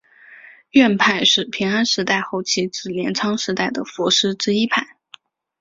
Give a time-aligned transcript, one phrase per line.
[0.71, 4.97] 院派是平安时代后期至镰仓时代的佛师之一派。